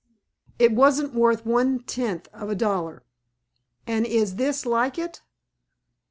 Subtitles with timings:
[0.57, 3.03] It wasn't worth one tenth of a dollar."
[3.85, 5.21] "And is this like it?"